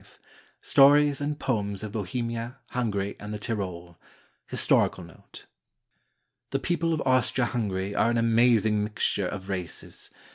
V 0.03 0.07
STORIES 0.63 1.21
AND 1.21 1.39
POEMS 1.39 1.83
OF 1.83 1.91
BOHEMIA, 1.91 2.57
HUNGARY, 2.69 3.15
AND 3.19 3.31
THE 3.31 3.37
TYROL 3.37 3.99
HISTORICAL 4.47 5.03
NOTE 5.03 5.45
The 6.49 6.57
people 6.57 6.95
of 6.95 7.01
Austria 7.01 7.45
Hungary 7.45 7.93
are 7.93 8.09
an 8.09 8.17
amazing 8.17 8.83
mixture 8.83 9.27
of 9.27 9.47
races. 9.47 10.09